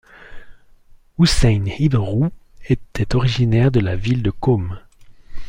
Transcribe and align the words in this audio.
Houssain 1.19 1.65
ibn 1.77 1.95
Rouh 1.97 2.31
était 2.65 3.15
originaire 3.15 3.69
de 3.69 3.79
la 3.79 3.95
ville 3.95 4.23
de 4.23 4.31
Qom. 4.31 4.79